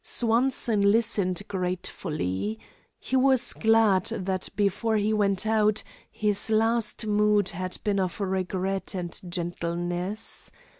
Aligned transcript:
Swanson 0.03 0.81
listened 0.81 1.43
gratefully. 1.47 2.57
He 2.97 3.15
was 3.15 3.53
glad 3.53 4.05
that 4.05 4.49
before 4.55 4.95
he 4.97 5.13
went 5.13 5.45
out, 5.45 5.83
his 6.09 6.49
last 6.49 7.05
mood 7.05 7.49
had 7.49 7.77
been 7.83 7.99
of 7.99 8.19
regret 8.19 8.95
and 8.95 9.21
gentleness. 9.29 10.51